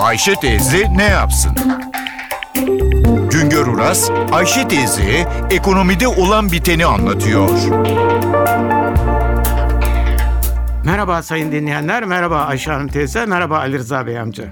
Ayşe 0.00 0.34
teyze 0.34 0.86
ne 0.96 1.04
yapsın? 1.04 1.52
Güngör 3.30 3.66
Uras, 3.66 4.10
Ayşe 4.32 4.68
teyze 4.68 5.28
ekonomide 5.50 6.08
olan 6.08 6.52
biteni 6.52 6.86
anlatıyor. 6.86 7.50
Merhaba 10.84 11.22
sayın 11.22 11.52
dinleyenler, 11.52 12.04
merhaba 12.04 12.40
Ayşe 12.40 12.70
Hanım 12.72 12.88
teyze, 12.88 13.26
merhaba 13.26 13.58
Ali 13.58 13.78
Rıza 13.78 14.06
Bey 14.06 14.18
amca. 14.18 14.44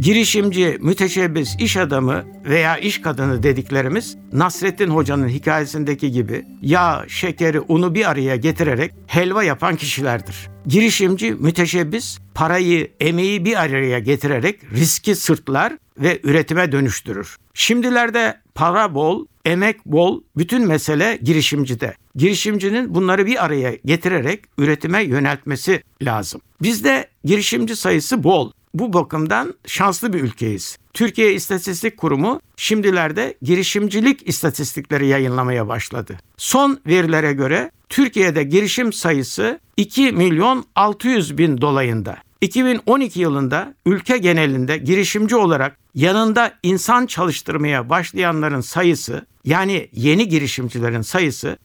Girişimci, 0.00 0.78
müteşebbis, 0.80 1.56
iş 1.58 1.76
adamı 1.76 2.24
veya 2.44 2.78
iş 2.78 3.00
kadını 3.00 3.42
dediklerimiz 3.42 4.16
Nasrettin 4.32 4.88
Hoca'nın 4.88 5.28
hikayesindeki 5.28 6.10
gibi 6.12 6.44
yağ, 6.62 7.04
şekeri, 7.08 7.60
unu 7.60 7.94
bir 7.94 8.10
araya 8.10 8.36
getirerek 8.36 8.92
helva 9.06 9.44
yapan 9.44 9.76
kişilerdir. 9.76 10.48
Girişimci, 10.66 11.32
müteşebbis 11.32 12.18
parayı, 12.34 12.90
emeği 13.00 13.44
bir 13.44 13.60
araya 13.62 13.98
getirerek 13.98 14.60
riski 14.72 15.14
sırtlar 15.14 15.72
ve 15.98 16.20
üretime 16.22 16.72
dönüştürür. 16.72 17.36
Şimdilerde 17.54 18.40
para 18.54 18.94
bol, 18.94 19.26
emek 19.44 19.86
bol, 19.86 20.22
bütün 20.36 20.66
mesele 20.66 21.18
girişimcide. 21.22 21.94
Girişimcinin 22.14 22.94
bunları 22.94 23.26
bir 23.26 23.44
araya 23.44 23.74
getirerek 23.84 24.44
üretime 24.58 25.02
yöneltmesi 25.02 25.82
lazım. 26.02 26.40
Bizde 26.62 27.06
girişimci 27.24 27.76
sayısı 27.76 28.24
bol. 28.24 28.50
Bu 28.74 28.92
bakımdan 28.92 29.54
şanslı 29.66 30.12
bir 30.12 30.20
ülkeyiz. 30.20 30.78
Türkiye 30.92 31.34
İstatistik 31.34 31.96
Kurumu 31.96 32.40
şimdilerde 32.56 33.34
girişimcilik 33.42 34.28
istatistikleri 34.28 35.06
yayınlamaya 35.06 35.68
başladı. 35.68 36.18
Son 36.36 36.80
verilere 36.86 37.32
göre 37.32 37.70
Türkiye'de 37.88 38.42
girişim 38.42 38.92
sayısı 38.92 39.60
2 39.76 40.12
milyon 40.12 40.64
600 40.74 41.38
bin 41.38 41.60
dolayında. 41.60 42.16
2012 42.40 43.20
yılında 43.20 43.74
ülke 43.86 44.18
genelinde 44.18 44.78
girişimci 44.78 45.36
olarak 45.36 45.78
yanında 45.94 46.52
insan 46.62 47.06
çalıştırmaya 47.06 47.90
başlayanların 47.90 48.60
sayısı 48.60 49.26
yani 49.44 49.88
yeni 49.92 50.28
girişimcilerin 50.28 51.02
sayısı 51.02 51.58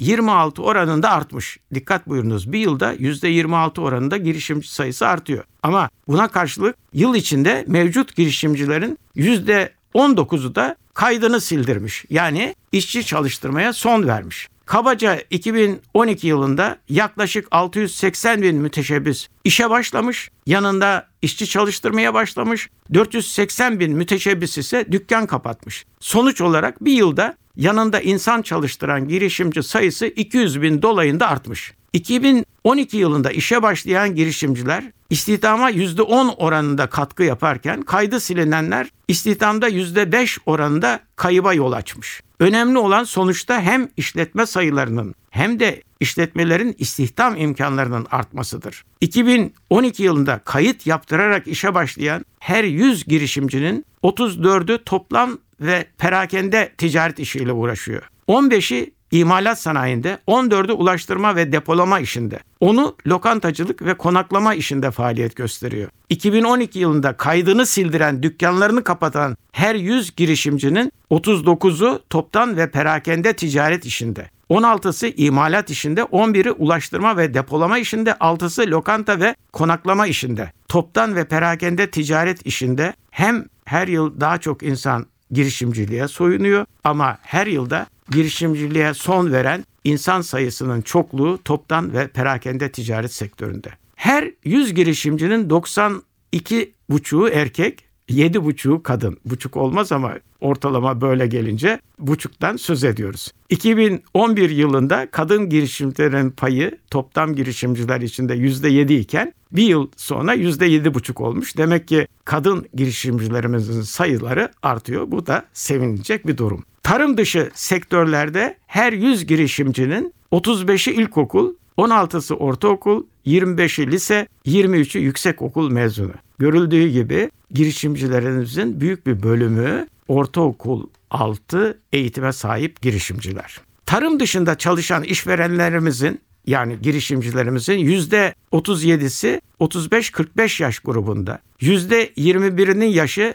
%26 0.00 0.62
oranında 0.62 1.10
artmış. 1.10 1.58
Dikkat 1.74 2.08
buyurunuz 2.08 2.52
bir 2.52 2.58
yılda 2.58 2.94
%26 2.94 3.80
oranında 3.80 4.16
girişimci 4.16 4.72
sayısı 4.72 5.06
artıyor. 5.06 5.44
Ama 5.62 5.88
buna 6.08 6.28
karşılık 6.28 6.76
yıl 6.92 7.14
içinde 7.14 7.64
mevcut 7.68 8.16
girişimcilerin 8.16 8.98
%19'u 9.16 10.54
da 10.54 10.76
kaydını 10.94 11.40
sildirmiş. 11.40 12.04
Yani 12.10 12.54
işçi 12.72 13.06
çalıştırmaya 13.06 13.72
son 13.72 14.06
vermiş. 14.06 14.48
Kabaca 14.66 15.18
2012 15.30 16.26
yılında 16.26 16.78
yaklaşık 16.88 17.48
680 17.50 18.42
bin 18.42 18.56
müteşebbis 18.56 19.28
işe 19.44 19.70
başlamış, 19.70 20.30
yanında 20.46 21.06
işçi 21.22 21.46
çalıştırmaya 21.46 22.14
başlamış, 22.14 22.68
480 22.94 23.80
bin 23.80 23.92
müteşebbis 23.96 24.58
ise 24.58 24.92
dükkan 24.92 25.26
kapatmış. 25.26 25.84
Sonuç 26.00 26.40
olarak 26.40 26.84
bir 26.84 26.92
yılda 26.92 27.36
yanında 27.56 28.00
insan 28.00 28.42
çalıştıran 28.42 29.08
girişimci 29.08 29.62
sayısı 29.62 30.06
200 30.06 30.62
bin 30.62 30.82
dolayında 30.82 31.28
artmış. 31.28 31.72
2012 31.92 32.96
yılında 32.96 33.30
işe 33.30 33.62
başlayan 33.62 34.14
girişimciler 34.14 34.84
istihdama 35.10 35.70
%10 35.70 36.34
oranında 36.36 36.86
katkı 36.86 37.22
yaparken 37.22 37.82
kaydı 37.82 38.20
silinenler 38.20 38.88
istihdamda 39.08 39.68
%5 39.68 40.38
oranında 40.46 41.00
kayıba 41.16 41.54
yol 41.54 41.72
açmış. 41.72 42.20
Önemli 42.40 42.78
olan 42.78 43.04
sonuçta 43.04 43.60
hem 43.60 43.88
işletme 43.96 44.46
sayılarının 44.46 45.14
hem 45.30 45.60
de 45.60 45.82
işletmelerin 46.00 46.76
istihdam 46.78 47.36
imkanlarının 47.36 48.06
artmasıdır. 48.10 48.84
2012 49.00 50.02
yılında 50.02 50.38
kayıt 50.44 50.86
yaptırarak 50.86 51.46
işe 51.46 51.74
başlayan 51.74 52.24
her 52.38 52.64
100 52.64 53.04
girişimcinin 53.04 53.84
34'ü 54.02 54.84
toplam 54.84 55.38
ve 55.62 55.86
perakende 55.98 56.72
ticaret 56.78 57.18
işiyle 57.18 57.52
uğraşıyor. 57.52 58.02
15'i 58.28 58.92
imalat 59.10 59.60
sanayinde, 59.60 60.18
14'ü 60.28 60.72
ulaştırma 60.72 61.36
ve 61.36 61.52
depolama 61.52 62.00
işinde. 62.00 62.38
Onu 62.60 62.96
lokantacılık 63.06 63.82
ve 63.82 63.94
konaklama 63.94 64.54
işinde 64.54 64.90
faaliyet 64.90 65.36
gösteriyor. 65.36 65.88
2012 66.08 66.78
yılında 66.78 67.16
kaydını 67.16 67.66
sildiren, 67.66 68.22
dükkanlarını 68.22 68.84
kapatan 68.84 69.36
her 69.52 69.74
100 69.74 70.16
girişimcinin 70.16 70.92
39'u 71.10 72.02
toptan 72.10 72.56
ve 72.56 72.70
perakende 72.70 73.32
ticaret 73.32 73.86
işinde. 73.86 74.30
16'sı 74.50 75.08
imalat 75.08 75.70
işinde, 75.70 76.00
11'i 76.00 76.50
ulaştırma 76.50 77.16
ve 77.16 77.34
depolama 77.34 77.78
işinde, 77.78 78.10
6'sı 78.10 78.62
lokanta 78.62 79.20
ve 79.20 79.34
konaklama 79.52 80.06
işinde. 80.06 80.52
Toptan 80.68 81.16
ve 81.16 81.24
perakende 81.24 81.90
ticaret 81.90 82.46
işinde 82.46 82.94
hem 83.10 83.44
her 83.64 83.88
yıl 83.88 84.20
daha 84.20 84.38
çok 84.38 84.62
insan 84.62 85.06
girişimciliğe 85.32 86.08
soyunuyor 86.08 86.66
ama 86.84 87.18
her 87.22 87.46
yılda 87.46 87.86
girişimciliğe 88.10 88.94
son 88.94 89.32
veren 89.32 89.64
insan 89.84 90.20
sayısının 90.20 90.80
çokluğu 90.82 91.38
toptan 91.44 91.92
ve 91.92 92.08
perakende 92.08 92.72
ticaret 92.72 93.12
sektöründe. 93.12 93.68
Her 93.96 94.30
100 94.44 94.74
girişimcinin 94.74 95.50
92 95.50 96.72
buçuğu 96.90 97.28
erkek, 97.28 97.84
7 98.08 98.44
buçuğu 98.44 98.82
kadın. 98.82 99.18
Buçuk 99.24 99.56
olmaz 99.56 99.92
ama 99.92 100.14
ortalama 100.40 101.00
böyle 101.00 101.26
gelince 101.26 101.80
buçuktan 101.98 102.56
söz 102.56 102.84
ediyoruz. 102.84 103.32
2011 103.48 104.50
yılında 104.50 105.10
kadın 105.10 105.48
girişimcilerin 105.48 106.30
payı 106.30 106.78
toplam 106.90 107.34
girişimciler 107.34 108.00
içinde 108.00 108.34
%7 108.36 108.92
iken 108.92 109.32
bir 109.52 109.62
yıl 109.62 109.88
sonra 109.96 110.34
%7,5 110.34 111.22
olmuş. 111.22 111.56
Demek 111.56 111.88
ki 111.88 112.06
kadın 112.24 112.66
girişimcilerimizin 112.74 113.82
sayıları 113.82 114.50
artıyor. 114.62 115.10
Bu 115.10 115.26
da 115.26 115.44
sevinilecek 115.52 116.26
bir 116.26 116.36
durum. 116.36 116.64
Tarım 116.82 117.16
dışı 117.16 117.50
sektörlerde 117.54 118.56
her 118.66 118.92
100 118.92 119.26
girişimcinin 119.26 120.14
35'i 120.32 120.94
ilkokul, 120.94 121.54
16'sı 121.78 122.34
ortaokul, 122.34 123.04
25'i 123.26 123.90
lise, 123.90 124.28
23'ü 124.46 124.98
yüksekokul 124.98 125.70
mezunu. 125.70 126.12
Görüldüğü 126.38 126.88
gibi 126.88 127.30
girişimcilerimizin 127.50 128.80
büyük 128.80 129.06
bir 129.06 129.22
bölümü 129.22 129.86
ortaokul 130.08 130.86
altı 131.10 131.78
eğitime 131.92 132.32
sahip 132.32 132.82
girişimciler. 132.82 133.60
Tarım 133.86 134.20
dışında 134.20 134.58
çalışan 134.58 135.02
işverenlerimizin 135.02 136.20
yani 136.46 136.78
girişimcilerimizin 136.82 137.78
yüzde 137.78 138.34
37'si 138.52 139.40
35-45 139.60 140.62
yaş 140.62 140.78
grubunda. 140.78 141.38
Yüzde 141.60 142.08
21'inin 142.08 142.86
yaşı 142.86 143.34